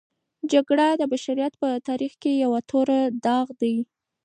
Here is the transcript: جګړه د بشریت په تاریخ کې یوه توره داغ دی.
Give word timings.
جګړه 0.51 0.87
د 0.95 1.01
بشریت 1.11 1.53
په 1.61 1.69
تاریخ 1.87 2.13
کې 2.21 2.31
یوه 2.43 2.59
توره 2.69 2.99
داغ 3.25 3.47
دی. 3.61 3.75